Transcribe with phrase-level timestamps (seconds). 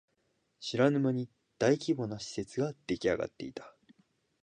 [0.59, 1.29] 知らぬ間に
[1.59, 3.75] 大規模な施設ができあがっていた